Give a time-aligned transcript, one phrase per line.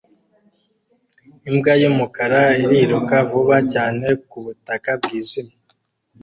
[1.49, 5.55] Imbwa yumukara iriruka vuba cyane kubutaka bwijimye